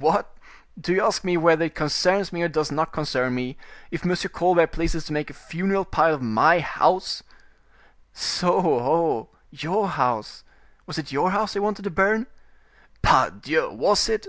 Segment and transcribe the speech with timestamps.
[0.00, 0.36] "What!
[0.78, 3.56] do you ask me whether it concerns me or does not concern me,
[3.90, 4.14] if M.
[4.34, 7.22] Colbert pleases to make a funeral pile of my house?"
[8.12, 12.26] "So, ho, your house—was it your house they wanted to burn?"
[13.00, 13.70] "Pardieu!
[13.72, 14.26] was it!"